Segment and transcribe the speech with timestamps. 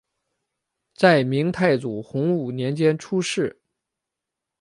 [0.95, 3.61] 在明太祖洪武年间出仕。